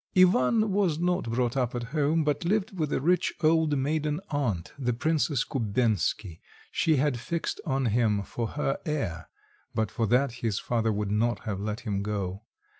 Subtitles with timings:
[0.17, 4.73] Ivan was not brought up at home, but lived with a rich old maiden aunt,
[4.79, 6.39] the Princess Kubensky;
[6.71, 9.29] she had fixed on him for her heir
[9.75, 12.41] (but for that his father would not have let him go).